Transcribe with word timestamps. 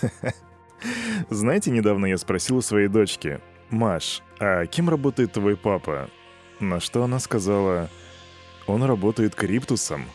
Знаете, 1.30 1.70
недавно 1.70 2.06
я 2.06 2.18
спросил 2.18 2.58
у 2.58 2.62
своей 2.62 2.88
дочки, 2.88 3.40
«Маш, 3.70 4.22
а 4.38 4.66
кем 4.66 4.88
работает 4.88 5.32
твой 5.32 5.56
папа?» 5.56 6.08
На 6.60 6.80
что 6.80 7.02
она 7.02 7.18
сказала, 7.18 7.90
«Он 8.66 8.82
работает 8.84 9.34
криптусом». 9.34 10.06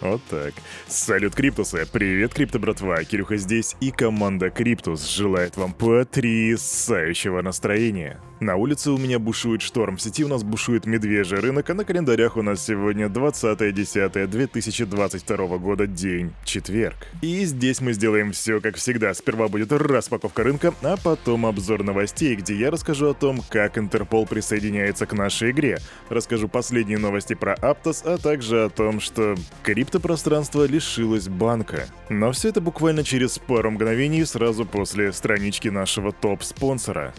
Вот 0.00 0.20
так. 0.28 0.54
Салют, 0.88 1.34
Криптусы! 1.34 1.86
Привет, 1.90 2.34
Крипто 2.34 2.58
братва! 2.58 3.02
Кирюха 3.04 3.36
здесь 3.36 3.76
и 3.80 3.90
команда 3.90 4.50
Криптус 4.50 5.08
желает 5.08 5.56
вам 5.56 5.72
потрясающего 5.72 7.42
настроения. 7.42 8.20
На 8.38 8.56
улице 8.56 8.90
у 8.90 8.98
меня 8.98 9.18
бушует 9.18 9.62
шторм, 9.62 9.96
в 9.96 10.02
сети 10.02 10.22
у 10.22 10.28
нас 10.28 10.42
бушует 10.42 10.84
медвежий 10.84 11.38
рынок, 11.38 11.70
а 11.70 11.74
на 11.74 11.86
календарях 11.86 12.36
у 12.36 12.42
нас 12.42 12.62
сегодня 12.62 13.06
20.10.2022 13.06 15.58
года, 15.58 15.86
день 15.86 16.34
четверг. 16.44 17.06
И 17.22 17.46
здесь 17.46 17.80
мы 17.80 17.94
сделаем 17.94 18.32
все 18.32 18.60
как 18.60 18.76
всегда. 18.76 19.14
Сперва 19.14 19.48
будет 19.48 19.72
распаковка 19.72 20.42
рынка, 20.42 20.74
а 20.82 20.98
потом 21.02 21.46
обзор 21.46 21.82
новостей, 21.82 22.36
где 22.36 22.54
я 22.54 22.70
расскажу 22.70 23.08
о 23.08 23.14
том, 23.14 23.40
как 23.48 23.78
Интерпол 23.78 24.26
присоединяется 24.26 25.06
к 25.06 25.14
нашей 25.14 25.52
игре. 25.52 25.78
Расскажу 26.10 26.46
последние 26.46 26.98
новости 26.98 27.32
про 27.32 27.54
Aptos, 27.54 28.02
а 28.04 28.18
также 28.18 28.64
о 28.64 28.68
том, 28.68 29.00
что 29.00 29.34
криптопространство 29.62 30.64
лишилось 30.64 31.28
банка. 31.28 31.86
Но 32.08 32.32
все 32.32 32.48
это 32.48 32.60
буквально 32.60 33.04
через 33.04 33.38
пару 33.38 33.70
мгновений 33.70 34.24
сразу 34.24 34.64
после 34.64 35.12
странички 35.12 35.68
нашего 35.68 36.12
топ-спонсора. 36.12 37.14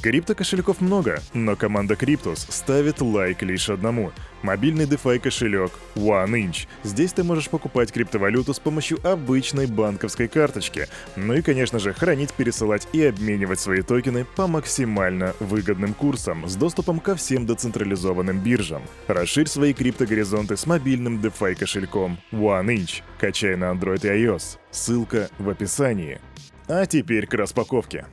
Крипто-кошельков 0.00 0.80
много, 0.80 1.20
но 1.34 1.56
команда 1.56 1.94
Cryptos 1.94 2.46
ставит 2.50 3.00
лайк 3.00 3.42
лишь 3.42 3.68
одному— 3.68 4.12
Мобильный 4.46 4.84
DeFi 4.84 5.18
кошелек 5.18 5.72
OneInch. 5.96 6.68
Здесь 6.84 7.12
ты 7.12 7.24
можешь 7.24 7.48
покупать 7.48 7.90
криптовалюту 7.90 8.54
с 8.54 8.60
помощью 8.60 9.04
обычной 9.04 9.66
банковской 9.66 10.28
карточки. 10.28 10.86
Ну 11.16 11.34
и, 11.34 11.42
конечно 11.42 11.80
же, 11.80 11.92
хранить, 11.92 12.32
пересылать 12.32 12.86
и 12.92 13.02
обменивать 13.02 13.58
свои 13.58 13.82
токены 13.82 14.24
по 14.24 14.46
максимально 14.46 15.34
выгодным 15.40 15.94
курсам 15.94 16.48
с 16.48 16.54
доступом 16.54 17.00
ко 17.00 17.16
всем 17.16 17.44
децентрализованным 17.44 18.38
биржам. 18.38 18.82
Расширь 19.08 19.48
свои 19.48 19.72
криптогоризонты 19.72 20.56
с 20.56 20.64
мобильным 20.64 21.20
DeFi 21.20 21.55
кошельком 21.56 22.18
OneInch. 22.32 23.02
Качай 23.18 23.56
на 23.56 23.72
Android 23.72 24.06
и 24.06 24.24
iOS. 24.24 24.58
Ссылка 24.70 25.28
в 25.38 25.48
описании. 25.48 26.20
А 26.68 26.86
теперь 26.86 27.26
к 27.26 27.34
распаковке. 27.34 28.06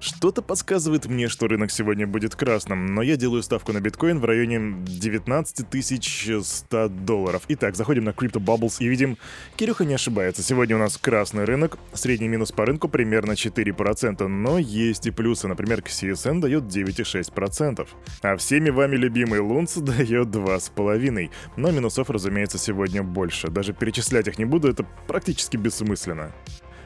Что-то 0.00 0.40
подсказывает 0.40 1.06
мне, 1.06 1.28
что 1.28 1.48
рынок 1.48 1.70
сегодня 1.70 2.06
будет 2.06 2.36
красным, 2.36 2.86
но 2.86 3.02
я 3.02 3.16
делаю 3.16 3.42
ставку 3.42 3.72
на 3.72 3.80
биткоин 3.80 4.20
в 4.20 4.24
районе 4.24 4.84
19 4.86 6.44
100 6.44 6.88
долларов. 6.88 7.42
Итак, 7.48 7.74
заходим 7.74 8.04
на 8.04 8.10
Crypto 8.10 8.40
Bubbles 8.40 8.76
и 8.78 8.88
видим, 8.88 9.18
Кирюха 9.56 9.84
не 9.84 9.94
ошибается. 9.94 10.42
Сегодня 10.42 10.76
у 10.76 10.78
нас 10.78 10.96
красный 10.96 11.44
рынок, 11.44 11.78
средний 11.92 12.28
минус 12.28 12.52
по 12.52 12.64
рынку 12.64 12.88
примерно 12.88 13.32
4%, 13.32 14.26
но 14.26 14.58
есть 14.58 15.06
и 15.06 15.10
плюсы. 15.10 15.48
Например, 15.48 15.80
CSN 15.80 16.40
дает 16.40 16.64
9,6%. 16.64 17.86
А 18.22 18.36
всеми 18.36 18.70
вами 18.70 18.96
любимый 18.96 19.40
Лунц 19.40 19.74
дает 19.76 20.28
2,5%. 20.28 21.30
Но 21.56 21.70
минусов, 21.70 22.10
разумеется, 22.10 22.58
сегодня 22.58 23.02
больше. 23.02 23.48
Даже 23.48 23.72
перечислять 23.72 24.28
их 24.28 24.38
не 24.38 24.44
буду, 24.44 24.68
это 24.68 24.86
практически 25.06 25.56
бессмысленно. 25.56 26.32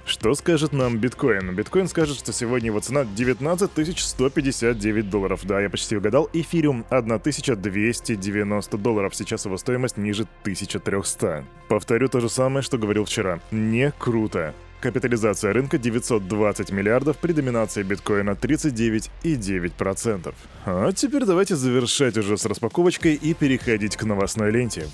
Что 0.05 0.35
скажет 0.35 0.73
нам 0.73 0.99
биткоин? 0.99 1.55
Биткоин 1.55 1.89
скажет, 1.89 2.19
что 2.19 2.33
сегодня 2.33 2.69
его 2.69 2.81
цена 2.81 3.05
19 3.05 3.99
159 3.99 5.11
долларов. 5.11 5.41
Да, 5.45 5.61
я 5.61 5.71
почти 5.71 5.97
угадал. 5.97 6.29
Эфириум 6.33 6.85
1290 6.91 8.79
долларов. 8.79 9.15
Сейчас 9.15 9.45
его 9.45 9.57
стоимость 9.57 9.97
ниже 9.97 10.27
1300. 10.43 11.45
Повторю 11.69 12.09
то 12.09 12.21
же 12.21 12.29
самое, 12.29 12.63
что 12.63 12.79
говорил 12.79 13.05
вчера. 13.05 13.41
Не 13.51 13.93
круто. 13.99 14.55
Капитализация 14.81 15.53
рынка 15.53 15.77
920 15.77 16.71
миллиардов 16.71 17.19
при 17.19 17.33
доминации 17.33 17.83
биткоина 17.83 18.31
39,9%. 18.31 20.35
А 20.65 20.93
теперь 20.93 21.27
давайте 21.27 21.55
завершать 21.55 22.17
уже 22.17 22.39
с 22.39 22.47
распаковочкой 22.47 23.15
и 23.15 23.35
переходить 23.35 23.97
к 23.97 24.05
новостной 24.05 24.51
ленте. 24.51 24.87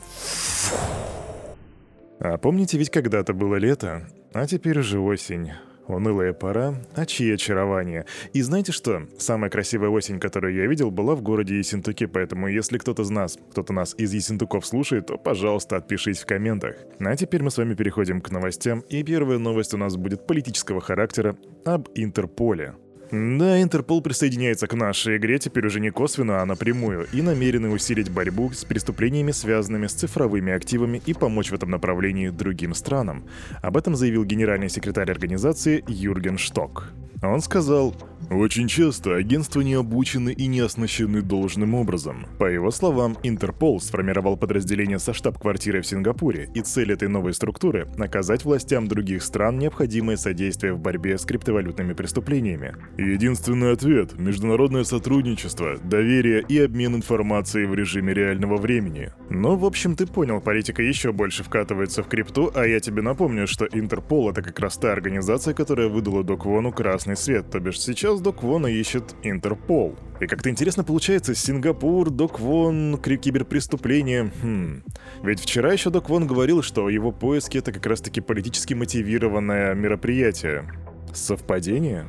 А 2.19 2.37
помните, 2.37 2.79
ведь 2.79 2.91
когда-то 2.91 3.33
было 3.33 3.57
лето, 3.57 4.09
а 4.41 4.47
теперь 4.47 4.79
уже 4.79 4.99
осень. 4.99 5.53
Унылая 5.87 6.33
пора, 6.33 6.75
а 6.97 7.07
чьи 7.07 7.33
очарования. 7.33 8.07
И 8.33 8.43
знаете 8.43 8.73
что? 8.73 9.07
Самая 9.19 9.51
красивая 9.51 9.89
осень, 9.89 10.19
которую 10.19 10.55
я 10.55 10.67
видел, 10.67 10.91
была 10.91 11.15
в 11.15 11.23
городе 11.23 11.59
Ессентуке, 11.59 12.09
поэтому 12.09 12.49
если 12.49 12.79
кто-то 12.79 13.03
из 13.03 13.11
нас, 13.11 13.39
кто-то 13.53 13.73
нас 13.73 13.95
из 13.97 14.13
Ессентуков 14.13 14.67
слушает, 14.67 15.07
то, 15.07 15.17
пожалуйста, 15.17 15.77
отпишись 15.77 16.19
в 16.19 16.27
комментах. 16.27 16.77
А 16.99 17.17
теперь 17.17 17.43
мы 17.43 17.51
с 17.51 17.59
вами 17.59 17.75
переходим 17.75 18.21
к 18.21 18.31
новостям, 18.31 18.81
и 18.81 19.05
первая 19.05 19.39
новость 19.39 19.75
у 19.75 19.77
нас 19.77 19.97
будет 19.97 20.27
политического 20.27 20.81
характера 20.81 21.37
об 21.65 21.89
Интерполе. 21.95 22.75
Да, 23.11 23.63
Интерпол 23.63 24.03
присоединяется 24.03 24.67
к 24.67 24.75
нашей 24.75 25.17
игре 25.17 25.39
теперь 25.39 25.67
уже 25.67 25.81
не 25.81 25.91
косвенно, 25.91 26.43
а 26.43 26.47
напрямую, 26.47 27.07
и 27.13 27.23
намерены 27.23 27.69
усилить 27.71 28.11
борьбу 28.11 28.51
с 28.53 28.65
преступлениями, 28.65 29.31
связанными 29.31 29.87
с 29.87 29.93
цифровыми 29.93 30.53
активами 30.53 31.01
и 31.07 31.15
помочь 31.15 31.51
в 31.51 31.55
этом 31.55 31.71
направлении 31.71 32.31
другим 32.31 32.75
странам. 32.75 33.25
Об 33.63 33.77
этом 33.77 33.95
заявил 33.95 34.25
генеральный 34.25 34.69
секретарь 34.69 35.11
организации 35.11 35.85
Юрген 35.87 36.37
Шток. 36.37 36.93
Он 37.23 37.41
сказал, 37.41 37.95
очень 38.31 38.69
часто 38.69 39.15
агентства 39.15 39.61
не 39.61 39.75
обучены 39.75 40.31
и 40.31 40.47
не 40.47 40.61
оснащены 40.61 41.23
должным 41.23 41.75
образом. 41.75 42.27
По 42.39 42.45
его 42.45 42.71
словам, 42.71 43.17
Интерпол 43.23 43.81
сформировал 43.81 44.37
подразделение 44.37 44.99
со 44.99 45.15
штаб-квартирой 45.15 45.81
в 45.81 45.87
Сингапуре, 45.87 46.51
и 46.55 46.61
цель 46.61 46.93
этой 46.93 47.09
новой 47.09 47.33
структуры— 47.35 47.89
наказать 47.97 48.45
властям 48.45 48.89
других 48.89 49.23
стран 49.23 49.59
необходимое 49.59 50.17
содействие 50.17 50.73
в 50.73 50.81
борьбе 50.81 51.19
с 51.19 51.25
криптовалютными 51.25 51.93
преступлениями. 51.93 52.75
Единственный 52.97 53.73
ответ— 53.73 54.19
международное 54.19 54.85
сотрудничество, 54.85 55.77
доверие 55.77 56.43
и 56.49 56.59
обмен 56.59 56.97
информацией 56.97 57.67
в 57.67 57.75
режиме 57.75 58.15
реального 58.15 58.57
времени. 58.57 59.13
Но, 59.29 59.57
в 59.57 59.65
общем, 59.65 59.97
ты 59.97 60.07
понял, 60.07 60.41
политика 60.41 60.83
еще 60.83 61.13
больше 61.13 61.45
вкатывается 61.45 62.03
в 62.03 62.09
крипту, 62.09 62.51
а 62.55 62.67
я 62.67 62.81
тебе 62.81 63.03
напомню, 63.03 63.47
что 63.47 63.67
Интерпол— 63.67 64.31
это 64.31 64.43
как 64.43 64.59
раз 64.61 64.79
та 64.79 64.93
организация, 64.93 65.53
которая 65.53 65.89
выдала 65.89 66.25
Доквону 66.25 66.73
красный 66.73 67.17
свет, 67.17 67.51
то 67.51 67.61
бишь 67.61 67.81
сейчас 67.81 68.07
сейчас 68.07 68.21
Док 68.21 68.43
Вона 68.43 68.69
ищет 68.69 69.15
Интерпол. 69.23 69.97
И 70.21 70.27
как-то 70.27 70.49
интересно 70.49 70.85
получается, 70.85 71.35
Сингапур, 71.35 72.11
Док 72.11 72.41
Вон, 72.41 72.99
киберпреступления. 72.99 74.31
Хм. 74.43 74.83
Ведь 75.23 75.41
вчера 75.41 75.73
еще 75.73 75.91
Док 75.91 76.09
Вон 76.09 76.27
говорил, 76.27 76.63
что 76.63 76.89
его 76.89 77.11
поиски 77.11 77.59
это 77.59 77.73
как 77.73 77.87
раз-таки 77.87 78.21
политически 78.21 78.75
мотивированное 78.75 79.75
мероприятие. 79.75 80.65
Совпадение? 81.13 82.07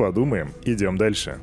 Подумаем, 0.00 0.54
идем 0.64 0.96
дальше. 0.96 1.38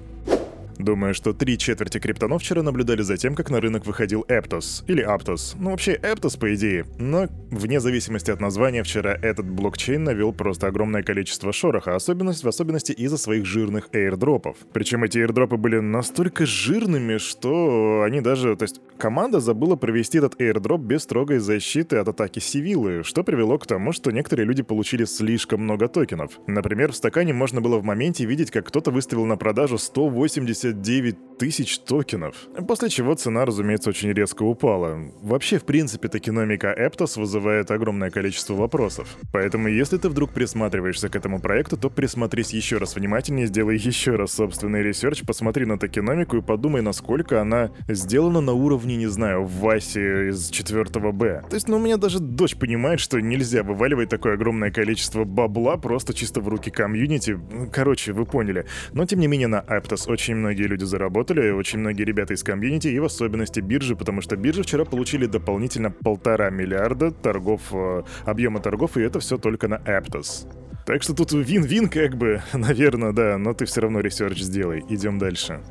Думаю, 0.80 1.14
что 1.14 1.34
три 1.34 1.58
четверти 1.58 2.00
криптонов 2.00 2.42
вчера 2.42 2.62
наблюдали 2.62 3.02
за 3.02 3.18
тем, 3.18 3.36
как 3.36 3.50
на 3.50 3.60
рынок 3.60 3.86
выходил 3.86 4.26
Эптос, 4.28 4.84
или 4.88 5.02
Аптос. 5.02 5.56
Ну, 5.60 5.72
вообще 5.72 5.94
Эптос, 5.94 6.38
по 6.38 6.54
идее. 6.54 6.86
Но, 7.00 7.28
вне 7.50 7.80
зависимости 7.80 8.30
от 8.30 8.40
названия, 8.40 8.84
вчера 8.84 9.18
этот 9.22 9.50
блокчейн 9.50 10.04
навел 10.04 10.34
просто 10.34 10.68
огромное 10.68 11.02
количество 11.02 11.52
шороха, 11.52 11.96
особенность 11.96 12.44
в 12.44 12.48
особенности 12.48 12.92
из-за 12.92 13.18
своих 13.18 13.46
жирных 13.46 13.90
эйрдропов. 13.92 14.58
Причем 14.72 15.04
эти 15.04 15.18
эйрдропы 15.18 15.58
были 15.58 15.80
настолько 15.80 16.46
жирными, 16.46 17.18
что 17.18 18.04
они 18.06 18.22
даже... 18.22 18.56
То 18.56 18.64
есть 18.64 18.80
команда 18.98 19.40
забыла 19.40 19.76
провести 19.76 20.20
этот 20.20 20.40
airdrop 20.40 20.82
без 20.82 21.04
строгой 21.04 21.40
защиты 21.40 21.98
от 21.98 22.08
атаки 22.08 22.40
Сивилы, 22.40 23.04
что 23.04 23.24
привело 23.24 23.58
к 23.58 23.66
тому, 23.66 23.92
что 23.92 24.12
некоторые 24.12 24.46
люди 24.46 24.62
получили 24.62 25.06
слишком 25.06 25.62
много 25.62 25.88
токенов. 25.88 26.40
Например, 26.46 26.92
в 26.92 26.96
стакане 26.96 27.34
можно 27.34 27.62
было 27.62 27.78
в 27.78 27.84
моменте 27.84 28.26
видеть, 28.26 28.52
как 28.52 28.68
кто-то 28.68 28.92
выставил 28.92 29.26
на 29.26 29.38
продажу 29.38 29.78
180 29.78 30.67
79 30.74 31.28
тысяч 31.38 31.80
токенов. 31.80 32.36
После 32.68 32.90
чего 32.90 33.14
цена, 33.14 33.46
разумеется, 33.46 33.90
очень 33.90 34.12
резко 34.12 34.44
упала. 34.44 35.00
Вообще, 35.22 35.60
в 35.60 35.66
принципе, 35.66 36.08
токеномика 36.08 36.74
Aptos 36.78 37.20
вызывает 37.20 37.72
огромное 37.72 38.10
количество 38.10 38.54
вопросов. 38.56 39.18
Поэтому, 39.32 39.68
если 39.68 39.98
ты 39.98 40.10
вдруг 40.10 40.32
присматриваешься 40.32 41.10
к 41.10 41.16
этому 41.16 41.40
проекту, 41.40 41.78
то 41.78 41.90
присмотрись 41.90 42.54
еще 42.54 42.78
раз 42.78 42.96
внимательнее, 42.96 43.48
сделай 43.48 43.78
еще 43.78 44.16
раз 44.16 44.34
собственный 44.34 44.82
research, 44.82 45.24
посмотри 45.24 45.66
на 45.66 45.78
токеномику 45.78 46.38
и 46.38 46.42
подумай, 46.42 46.82
насколько 46.82 47.42
она 47.42 47.72
сделана 47.88 48.42
на 48.42 48.54
уровне, 48.54 48.96
не 48.96 49.08
знаю, 49.08 49.46
Васи 49.46 50.30
из 50.30 50.50
4 50.50 50.86
Б. 51.12 51.44
То 51.50 51.56
есть, 51.56 51.68
ну, 51.68 51.78
у 51.78 51.80
меня 51.80 51.98
даже 51.98 52.20
дочь 52.20 52.56
понимает, 52.56 53.00
что 53.00 53.20
нельзя 53.20 53.64
вываливать 53.64 54.10
такое 54.10 54.34
огромное 54.34 54.72
количество 54.72 55.24
бабла 55.24 55.78
просто 55.78 56.14
чисто 56.14 56.42
в 56.42 56.48
руки 56.48 56.72
комьюнити. 56.72 57.40
Короче, 57.72 58.14
вы 58.14 58.26
поняли. 58.26 58.66
Но, 58.94 59.06
тем 59.06 59.20
не 59.20 59.28
менее, 59.28 59.48
на 59.48 59.60
Aptos 59.60 60.10
очень 60.12 60.36
многие 60.36 60.57
многие 60.58 60.70
люди 60.72 60.86
заработали, 60.86 61.52
очень 61.52 61.80
многие 61.80 62.04
ребята 62.04 62.34
из 62.34 62.44
комьюнити 62.44 62.88
и 62.88 63.00
в 63.00 63.06
особенности 63.06 63.60
биржи, 63.60 63.96
потому 63.96 64.22
что 64.22 64.36
биржи 64.36 64.64
вчера 64.64 64.86
получили 64.86 65.28
дополнительно 65.28 65.92
полтора 65.92 66.50
миллиарда 66.50 67.12
торгов, 67.12 67.62
э, 67.72 68.02
объема 68.26 68.60
торгов, 68.60 68.98
и 68.98 69.02
это 69.02 69.20
все 69.20 69.38
только 69.38 69.68
на 69.68 69.76
Aptos. 69.76 70.48
Так 70.88 71.04
что 71.04 71.14
тут 71.14 71.32
вин-вин 71.32 71.90
как 71.90 72.18
бы, 72.18 72.42
наверное, 72.54 73.12
да, 73.12 73.38
но 73.38 73.54
ты 73.54 73.66
все 73.66 73.82
равно 73.82 74.00
research 74.00 74.40
сделай. 74.40 74.84
Идем 74.90 75.20
дальше. 75.20 75.62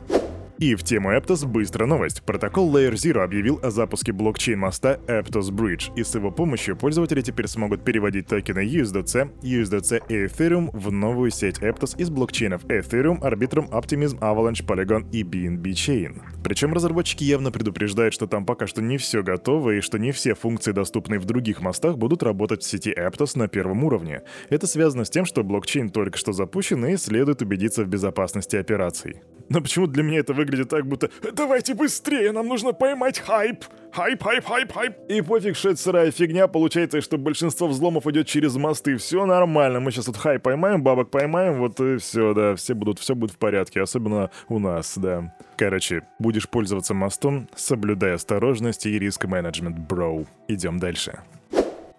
И 0.59 0.75
в 0.75 0.83
тему 0.85 1.13
Aptos 1.13 1.47
быстрая 1.47 1.87
новость. 1.87 2.23
Протокол 2.23 2.75
Layer 2.75 2.93
Zero 2.93 3.23
объявил 3.23 3.61
о 3.63 3.71
запуске 3.71 4.13
блокчейн-моста 4.13 5.01
Aptos 5.07 5.51
Bridge, 5.51 5.93
и 5.97 6.03
с 6.03 6.15
его 6.15 6.31
помощью 6.31 6.77
пользователи 6.77 7.21
теперь 7.21 7.47
смогут 7.47 7.85
переводить 7.85 8.27
токены 8.27 8.67
USDC, 8.67 9.43
USDC 9.43 10.05
и 10.09 10.25
Ethereum 10.25 10.71
в 10.73 10.91
новую 10.91 11.31
сеть 11.31 11.59
Aptos 11.59 11.99
из 11.99 12.09
блокчейнов 12.09 12.65
Ethereum, 12.65 13.21
Arbitrum, 13.21 13.69
Optimism, 13.71 14.19
Avalanche, 14.21 14.65
Polygon 14.65 15.11
и 15.13 15.23
BNB 15.23 15.63
Chain. 15.73 16.23
Причем 16.43 16.73
разработчики 16.73 17.25
явно 17.25 17.53
предупреждают, 17.53 18.15
что 18.15 18.27
там 18.27 18.47
пока 18.47 18.67
что 18.67 18.81
не 18.81 18.97
все 18.97 19.23
готово 19.23 19.73
и 19.73 19.81
что 19.83 19.99
не 19.99 20.11
все 20.11 20.35
функции, 20.35 20.73
доступные 20.73 21.21
в 21.21 21.27
других 21.27 21.61
мостах, 21.61 21.99
будут 21.99 22.23
работать 22.23 22.63
в 22.63 22.67
сети 22.67 22.95
Aptos 22.97 23.39
на 23.39 23.49
первом 23.49 23.85
уровне. 23.85 24.23
Это 24.49 24.67
связано 24.67 25.05
с 25.05 25.11
тем, 25.11 25.27
что 25.27 25.45
блокчейн 25.45 25.91
только 25.91 26.17
что 26.17 26.33
запущен 26.33 26.83
и 26.87 26.97
следует 26.97 27.43
убедиться 27.43 27.85
в 27.85 27.89
безопасности 27.89 28.57
операций. 28.57 29.21
Но 29.49 29.61
почему 29.61 29.87
для 29.87 30.03
меня 30.03 30.21
это 30.21 30.33
выглядит 30.33 30.69
так, 30.69 30.87
будто 30.87 31.11
«Давайте 31.33 31.75
быстрее, 31.75 32.33
нам 32.33 32.49
нужно 32.49 32.73
поймать 32.73 33.21
хайп! 33.21 33.65
Хайп, 33.93 34.23
хайп, 34.23 34.45
хайп, 34.45 34.73
хайп!» 34.73 34.95
И 35.09 35.21
пофиг, 35.21 35.57
что 35.57 35.71
это 35.71 35.81
сырая 35.81 36.11
фигня, 36.11 36.49
получается, 36.49 37.01
что 37.01 37.17
большинство 37.17 37.69
взломов 37.69 38.07
идет 38.09 38.27
через 38.27 38.57
мосты. 38.57 38.97
Все 38.97 39.25
нормально, 39.25 39.81
мы 39.81 39.93
сейчас 39.93 40.09
вот 40.09 40.17
хайп 40.17 40.43
поймаем, 40.43 40.83
бабок 40.83 41.11
поймаем, 41.11 41.59
вот 41.59 41.81
и 41.81 41.97
все, 41.99 42.35
да, 42.35 42.57
все 42.57 42.75
будут, 42.75 42.99
все 42.99 43.15
будет 43.15 43.33
в 43.33 43.39
порядке, 43.39 43.83
особенно 43.83 44.31
у 44.49 44.59
нас, 44.59 44.99
да. 44.99 45.35
Короче, 45.57 46.03
будешь 46.19 46.49
пользоваться 46.49 46.95
мостом, 46.95 47.49
соблюдай 47.55 48.15
осторожность 48.15 48.87
и 48.87 48.99
риск-менеджмент, 48.99 49.79
бро. 49.79 50.25
Идем 50.49 50.79
дальше. 50.79 51.21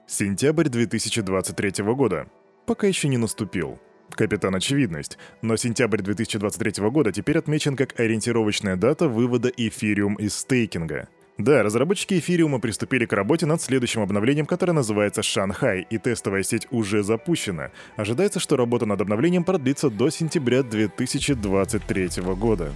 Сентябрь 0.06 0.70
2023 0.70 1.84
года. 1.84 2.28
Пока 2.66 2.88
еще 2.88 3.08
не 3.08 3.18
наступил. 3.18 3.80
Капитан 4.18 4.56
Очевидность. 4.56 5.18
Но 5.42 5.56
сентябрь 5.56 6.02
2023 6.02 6.90
года 6.90 7.12
теперь 7.14 7.38
отмечен 7.38 7.78
как 7.78 7.98
ориентировочная 8.00 8.76
дата 8.76 9.08
вывода 9.08 9.50
эфириум 9.56 10.16
из 10.16 10.36
стейкинга. 10.36 11.08
Да, 11.38 11.62
разработчики 11.62 12.18
эфириума 12.18 12.60
приступили 12.60 13.06
к 13.06 13.14
работе 13.14 13.46
над 13.46 13.62
следующим 13.62 14.02
обновлением, 14.02 14.48
которое 14.48 14.74
называется 14.74 15.22
Шанхай, 15.22 15.86
и 15.88 16.00
тестовая 16.00 16.42
сеть 16.42 16.68
уже 16.72 17.04
запущена. 17.04 17.70
Ожидается, 17.96 18.40
что 18.40 18.58
работа 18.58 18.88
над 18.88 19.00
обновлением 19.02 19.44
продлится 19.44 19.92
до 19.92 20.10
сентября 20.10 20.64
2023 20.64 22.24
года. 22.36 22.72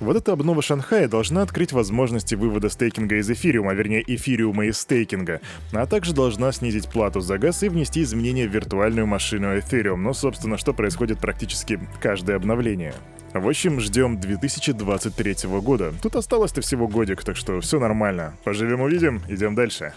Вот 0.00 0.16
эта 0.16 0.32
обнова 0.32 0.62
Шанхая 0.62 1.08
должна 1.08 1.42
открыть 1.42 1.72
возможности 1.72 2.34
вывода 2.34 2.70
стейкинга 2.70 3.16
из 3.16 3.30
эфириума, 3.30 3.74
вернее 3.74 4.02
эфириума 4.06 4.64
из 4.64 4.78
стейкинга, 4.78 5.42
а 5.72 5.86
также 5.86 6.14
должна 6.14 6.52
снизить 6.52 6.88
плату 6.88 7.20
за 7.20 7.36
газ 7.36 7.62
и 7.62 7.68
внести 7.68 8.02
изменения 8.02 8.48
в 8.48 8.50
виртуальную 8.50 9.06
машину 9.06 9.58
эфириум, 9.58 10.02
ну, 10.02 10.14
собственно, 10.14 10.56
что 10.56 10.72
происходит 10.72 11.18
практически 11.18 11.78
каждое 12.00 12.36
обновление. 12.36 12.94
В 13.34 13.46
общем, 13.46 13.78
ждем 13.78 14.18
2023 14.18 15.48
года. 15.60 15.92
Тут 16.02 16.16
осталось-то 16.16 16.62
всего 16.62 16.88
годик, 16.88 17.22
так 17.22 17.36
что 17.36 17.60
все 17.60 17.78
нормально. 17.78 18.34
Поживем 18.42 18.80
увидим, 18.80 19.22
идем 19.28 19.54
дальше. 19.54 19.92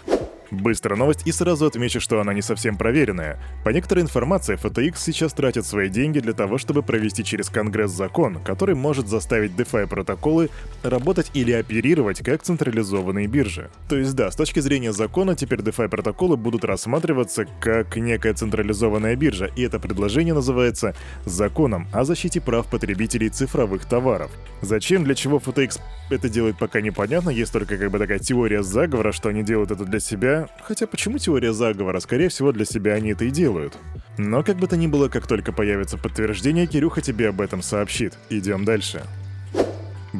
Быстрая 0.54 0.98
новость 0.98 1.26
и 1.26 1.32
сразу 1.32 1.66
отмечу, 1.66 2.00
что 2.00 2.20
она 2.20 2.32
не 2.32 2.42
совсем 2.42 2.76
проверенная. 2.76 3.38
По 3.64 3.70
некоторой 3.70 4.02
информации, 4.02 4.56
FTX 4.56 4.94
сейчас 4.98 5.32
тратит 5.32 5.66
свои 5.66 5.88
деньги 5.88 6.20
для 6.20 6.32
того, 6.32 6.58
чтобы 6.58 6.82
провести 6.82 7.24
через 7.24 7.48
Конгресс 7.48 7.90
закон, 7.90 8.42
который 8.42 8.74
может 8.74 9.08
заставить 9.08 9.52
DeFi 9.52 9.86
протоколы 9.86 10.50
работать 10.82 11.30
или 11.34 11.52
оперировать 11.52 12.20
как 12.20 12.42
централизованные 12.42 13.26
биржи. 13.26 13.70
То 13.88 13.96
есть 13.96 14.14
да, 14.14 14.30
с 14.30 14.36
точки 14.36 14.60
зрения 14.60 14.92
закона 14.92 15.34
теперь 15.34 15.60
DeFi 15.60 15.88
протоколы 15.88 16.36
будут 16.36 16.64
рассматриваться 16.64 17.46
как 17.60 17.96
некая 17.96 18.34
централизованная 18.34 19.16
биржа, 19.16 19.50
и 19.56 19.62
это 19.62 19.78
предложение 19.78 20.34
называется 20.34 20.94
«Законом 21.24 21.88
о 21.92 22.04
защите 22.04 22.40
прав 22.40 22.66
потребителей 22.66 23.28
цифровых 23.28 23.84
товаров». 23.86 24.30
Зачем, 24.62 25.04
для 25.04 25.14
чего 25.14 25.38
FTX 25.38 25.80
это 26.10 26.28
делает 26.28 26.58
пока 26.58 26.80
непонятно, 26.80 27.30
есть 27.30 27.52
только 27.52 27.76
как 27.76 27.90
бы 27.90 27.98
такая 27.98 28.18
теория 28.18 28.62
заговора, 28.62 29.12
что 29.12 29.28
они 29.28 29.42
делают 29.42 29.70
это 29.70 29.84
для 29.84 30.00
себя. 30.00 30.43
Хотя 30.62 30.86
почему 30.86 31.18
теория 31.18 31.52
заговора? 31.52 32.00
Скорее 32.00 32.28
всего, 32.28 32.52
для 32.52 32.64
себя 32.64 32.94
они 32.94 33.10
это 33.10 33.24
и 33.24 33.30
делают. 33.30 33.76
Но 34.18 34.42
как 34.42 34.56
бы 34.56 34.66
то 34.66 34.76
ни 34.76 34.86
было, 34.86 35.08
как 35.08 35.26
только 35.26 35.52
появится 35.52 35.98
подтверждение, 35.98 36.66
Кирюха 36.66 37.00
тебе 37.00 37.28
об 37.28 37.40
этом 37.40 37.62
сообщит. 37.62 38.14
Идем 38.30 38.64
дальше. 38.64 39.02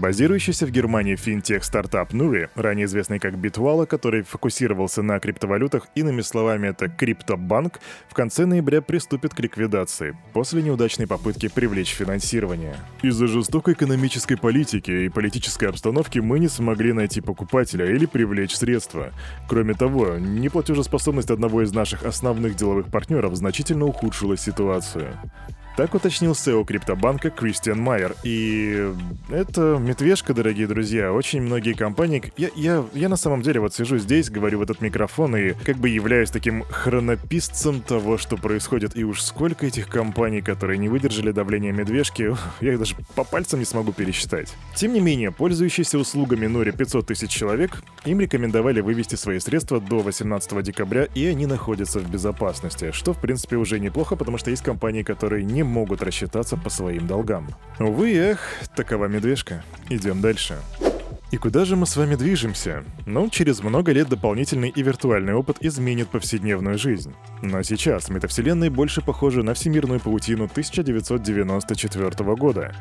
Базирующийся 0.05 0.67
в 0.67 0.71
Германии 0.71 1.17
финтех-стартап 1.17 2.13
Nuri, 2.13 2.51
ранее 2.57 2.85
известный 2.85 3.19
как 3.19 3.37
Bitwala, 3.37 3.87
который 3.87 4.23
фокусировался 4.23 5.01
на 5.01 5.19
криптовалютах, 5.19 5.87
иными 5.95 6.21
словами 6.21 6.69
это 6.69 6.91
криптобанк, 6.91 7.81
в 8.11 8.13
конце 8.13 8.45
ноября 8.45 8.83
приступит 8.83 9.33
к 9.33 9.41
ликвидации 9.41 10.15
после 10.35 10.61
неудачной 10.61 11.07
попытки 11.07 11.49
привлечь 11.49 11.95
финансирование. 11.95 12.77
Из-за 13.01 13.29
жестокой 13.29 13.73
экономической 13.73 14.37
политики 14.37 14.91
и 14.91 15.09
политической 15.09 15.71
обстановки 15.71 16.19
мы 16.19 16.39
не 16.39 16.49
смогли 16.49 16.93
найти 16.93 17.23
покупателя 17.23 17.87
или 17.87 18.05
привлечь 18.05 18.55
средства. 18.55 19.11
Кроме 19.49 19.73
того, 19.73 20.19
неплатежеспособность 20.19 21.31
одного 21.31 21.63
из 21.63 21.73
наших 21.73 22.05
основных 22.05 22.57
деловых 22.57 22.89
партнеров 22.89 23.35
значительно 23.37 23.87
ухудшила 23.87 24.37
ситуацию. 24.37 25.19
Так 25.77 25.93
уточнил 25.93 26.33
SEO 26.33 26.65
криптобанка 26.65 27.31
Кристиан 27.31 27.81
Майер. 27.81 28.15
И 28.23 28.93
это 29.29 29.77
медвежка, 29.81 30.33
дорогие 30.33 30.69
друзья. 30.69 31.13
Очень 31.13 31.43
многие 31.43 31.73
компании... 31.73 32.33
Я, 32.37 32.51
я, 32.55 32.85
я 32.95 33.09
на 33.09 33.17
самом 33.17 33.43
деле 33.43 33.59
вот 33.59 33.75
сижу 33.75 33.99
здесь, 33.99 34.31
говорю 34.31 34.61
в 34.61 34.63
этот 34.63 34.81
микрофон 34.81 35.35
и 35.35 35.53
как 35.65 35.79
бы 35.79 35.89
являюсь 35.89 36.31
таким 36.31 36.63
хронописцем 36.71 37.81
того, 37.81 38.19
что 38.19 38.37
происходит. 38.37 38.97
И 38.97 39.03
уж 39.03 39.21
сколько 39.21 39.67
этих 39.67 39.89
компаний, 39.89 40.43
которые 40.43 40.79
не 40.79 40.89
выдержали 40.89 41.33
давления 41.33 41.73
медвежки, 41.73 42.37
я 42.61 42.73
их 42.75 42.79
даже 42.79 42.95
по 43.17 43.25
пальцам 43.25 43.59
не 43.59 43.67
смогу 43.67 43.93
пересчитать. 43.93 44.55
Тем 44.77 44.93
не 44.93 45.01
менее, 45.01 45.33
пользующиеся 45.33 45.99
услугами 45.99 46.47
Нори 46.47 46.71
500 46.71 47.09
тысяч 47.09 47.31
человек, 47.31 47.83
им 48.05 48.21
рекомендовали 48.21 48.81
вывести 48.81 49.17
свои 49.17 49.41
средства 49.41 49.81
до 49.81 49.99
18 49.99 50.63
декабря, 50.63 51.09
и 51.17 51.27
они 51.27 51.47
находятся 51.47 51.99
в 51.99 52.09
безопасности, 52.09 52.93
что 52.93 53.13
в 53.13 53.19
принципе 53.19 53.57
уже 53.57 53.81
неплохо, 53.81 54.15
потому 54.15 54.39
что 54.39 54.51
есть 54.51 54.63
компании, 54.63 55.03
которые 55.03 55.43
не 55.43 55.64
могут 55.67 56.03
рассчитаться 56.03 56.57
по 56.57 56.71
своим 56.71 57.07
долгам. 57.07 57.49
Увы, 57.79 58.15
эх, 58.15 58.41
такова 58.77 59.07
медвежка. 59.07 59.65
Идем 59.89 60.21
дальше. 60.21 60.59
И 61.35 61.37
куда 61.37 61.65
же 61.65 61.75
мы 61.75 61.85
с 61.85 61.97
вами 61.97 62.15
движемся? 62.15 62.85
Ну, 63.07 63.29
через 63.29 63.61
много 63.61 63.91
лет 63.91 64.09
дополнительный 64.09 64.69
и 64.69 64.83
виртуальный 64.83 65.35
опыт 65.35 65.57
изменит 65.63 66.09
повседневную 66.09 66.79
жизнь. 66.79 67.13
Но 67.43 67.61
сейчас 67.65 68.09
метавселенные 68.09 68.71
больше 68.71 69.03
похожи 69.03 69.43
на 69.43 69.55
всемирную 69.55 69.99
паутину 69.99 70.45
1994 70.45 72.37
года. 72.37 72.73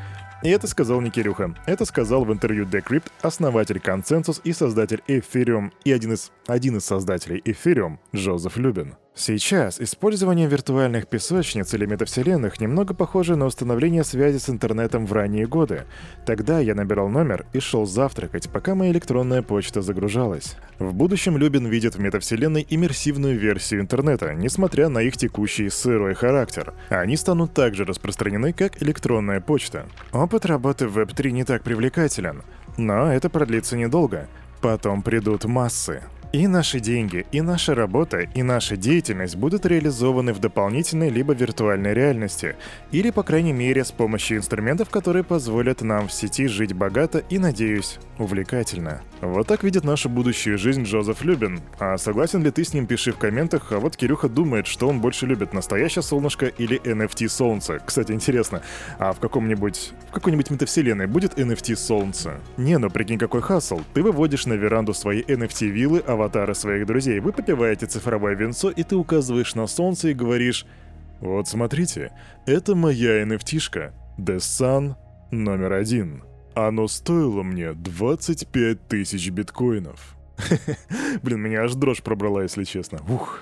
И 0.44 0.50
это 0.50 0.68
сказал 0.68 1.02
не 1.02 1.10
Кирюха. 1.10 1.56
Это 1.66 1.86
сказал 1.86 2.26
в 2.26 2.32
интервью 2.32 2.66
Decrypt 2.66 3.12
основатель 3.24 3.78
Consensus 3.78 4.40
и 4.44 4.54
создатель 4.54 5.02
Ethereum 5.08 5.72
и 5.84 5.92
один 5.92 6.14
из, 6.14 6.32
один 6.46 6.78
из 6.78 6.86
создателей 6.86 7.42
Ethereum 7.46 7.98
Джозеф 8.14 8.58
Любин. 8.58 8.94
Сейчас 9.16 9.80
использование 9.80 10.48
виртуальных 10.48 11.08
песочниц 11.08 11.72
или 11.76 11.86
метавселенных 11.86 12.60
немного 12.60 12.96
похоже 12.96 13.36
на 13.36 13.46
установление 13.46 14.04
связи 14.04 14.40
с 14.40 14.50
интернетом 14.50 15.06
в 15.06 15.14
ранние 15.14 15.46
годы. 15.46 15.84
Тогда 16.26 16.60
я 16.60 16.74
набирал 16.74 17.10
номер 17.10 17.46
и 17.54 17.60
шел 17.60 17.86
завтракать, 17.86 18.50
пока 18.50 18.74
моя 18.74 18.92
электронная 18.92 19.44
почта 19.44 19.84
загружалась. 19.84 20.56
В 20.80 20.96
будущем 20.96 21.38
Любин 21.38 21.68
видит 21.68 21.96
в 21.96 22.00
метавселенной 22.00 22.66
иммерсивную 22.68 23.38
версию 23.38 23.82
интернета, 23.82 24.34
несмотря 24.34 24.90
на 24.90 25.00
их 25.00 25.16
текущий 25.16 25.70
сырой 25.70 26.16
характер. 26.16 26.74
Они 26.90 27.16
станут 27.16 27.54
также 27.54 27.86
распространены, 27.86 28.52
как 28.52 28.82
электронная 28.82 29.42
почта. 29.42 29.86
Опыт 30.12 30.48
работы 30.48 30.88
в 30.88 30.98
Web3 30.98 31.30
не 31.30 31.44
так 31.44 31.62
привлекателен, 31.62 32.42
но 32.78 33.14
это 33.14 33.30
продлится 33.30 33.78
недолго. 33.78 34.28
Потом 34.60 35.04
придут 35.04 35.46
массы. 35.46 36.02
И 36.34 36.48
наши 36.48 36.80
деньги, 36.80 37.28
и 37.32 37.42
наша 37.42 37.76
работа, 37.76 38.22
и 38.22 38.42
наша 38.42 38.76
деятельность 38.76 39.36
будут 39.36 39.68
реализованы 39.68 40.34
в 40.34 40.40
дополнительной 40.40 41.10
либо 41.10 41.36
виртуальной 41.36 41.94
реальности, 41.94 42.56
или, 42.92 43.12
по 43.12 43.22
крайней 43.22 43.54
мере, 43.54 43.86
с 43.86 43.92
помощью 43.92 44.38
инструментов, 44.38 44.90
которые 44.90 45.24
позволят 45.24 45.82
нам 45.82 46.08
в 46.08 46.12
сети 46.12 46.48
жить 46.48 46.74
богато 46.74 47.20
и, 47.30 47.38
надеюсь, 47.38 48.00
увлекательно. 48.18 49.02
Вот 49.22 49.48
так 49.48 49.64
видит 49.64 49.84
нашу 49.84 50.10
будущую 50.10 50.58
жизнь 50.58 50.84
Джозеф 50.84 51.24
Любин. 51.24 51.62
А 51.80 51.98
согласен 51.98 52.44
ли 52.44 52.52
ты 52.52 52.64
с 52.64 52.74
ним, 52.74 52.88
пиши 52.88 53.12
в 53.12 53.18
комментах, 53.18 53.72
а 53.72 53.80
вот 53.80 53.96
Кирюха 53.96 54.28
думает, 54.28 54.68
что 54.68 54.90
он 54.90 55.00
больше 55.00 55.28
любит 55.28 55.54
настоящее 55.54 56.04
солнышко 56.04 56.48
или 56.48 56.82
NFT 56.82 57.30
солнце. 57.30 57.80
Кстати, 57.86 58.12
интересно, 58.12 58.62
а 59.00 59.14
в 59.14 59.20
каком-нибудь... 59.20 59.94
в 60.10 60.12
какой-нибудь 60.12 60.50
метавселенной 60.50 61.08
будет 61.08 61.40
NFT 61.40 61.76
солнце? 61.76 62.40
Не, 62.58 62.78
ну 62.80 62.90
прикинь, 62.90 63.18
какой 63.18 63.42
хасл. 63.42 63.82
Ты 63.94 64.04
выводишь 64.04 64.46
на 64.46 64.54
веранду 64.54 64.94
свои 64.94 65.22
NFT-виллы, 65.22 66.00
аватары 66.24 66.56
своих 66.56 66.86
друзей, 66.86 67.20
вы 67.20 67.34
попиваете 67.34 67.86
цифровое 67.86 68.36
венцо, 68.36 68.70
и 68.70 68.84
ты 68.84 68.96
указываешь 68.96 69.56
на 69.56 69.68
солнце 69.68 70.10
и 70.10 70.14
говоришь 70.14 70.66
«Вот 71.20 71.48
смотрите, 71.48 72.12
это 72.46 72.76
моя 72.76 73.24
NFT-шка, 73.24 73.92
The 74.18 74.38
Sun 74.38 74.96
номер 75.32 75.74
один». 75.74 76.24
Оно 76.56 76.88
стоило 76.88 77.44
мне 77.44 77.74
25 77.74 78.88
тысяч 78.88 79.30
биткоинов. 79.32 80.16
Блин, 81.24 81.42
меня 81.42 81.64
аж 81.64 81.74
дрожь 81.74 82.04
пробрала, 82.04 82.44
если 82.44 82.64
честно. 82.64 83.00
Ух. 83.10 83.42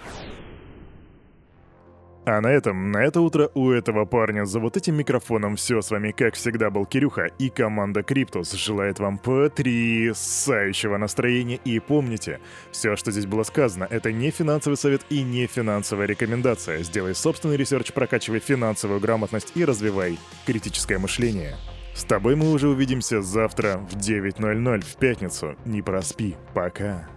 А 2.24 2.40
на 2.40 2.48
этом, 2.48 2.92
на 2.92 3.04
это 3.04 3.20
утро 3.20 3.50
у 3.56 3.72
этого 3.72 4.06
парня 4.06 4.46
за 4.46 4.60
вот 4.60 4.78
этим 4.78 4.96
микрофоном 4.96 5.56
все 5.56 5.82
с 5.82 5.90
вами, 5.90 6.12
как 6.12 6.36
всегда, 6.36 6.70
был 6.70 6.86
Кирюха 6.86 7.26
и 7.40 7.50
команда 7.50 8.04
Криптус 8.04 8.52
желает 8.52 9.00
вам 9.00 9.18
потрясающего 9.18 10.98
настроения 10.98 11.60
и 11.66 11.80
помните, 11.80 12.40
все, 12.72 12.96
что 12.96 13.12
здесь 13.12 13.26
было 13.26 13.42
сказано, 13.42 13.88
это 13.90 14.12
не 14.12 14.30
финансовый 14.30 14.76
совет 14.76 15.02
и 15.10 15.24
не 15.24 15.48
финансовая 15.48 16.06
рекомендация. 16.06 16.84
Сделай 16.84 17.16
собственный 17.16 17.58
research, 17.58 17.92
прокачивай 17.92 18.40
финансовую 18.40 19.00
грамотность 19.00 19.54
и 19.56 19.66
развивай 19.66 20.20
критическое 20.46 21.00
мышление. 21.00 21.56
С 21.96 22.04
тобой 22.04 22.36
мы 22.36 22.52
уже 22.52 22.70
увидимся 22.70 23.22
завтра 23.22 23.78
в 23.92 23.98
9.00 23.98 24.82
в 24.82 24.96
пятницу. 24.98 25.56
Не 25.66 25.82
проспи. 25.82 26.36
Пока. 26.54 27.10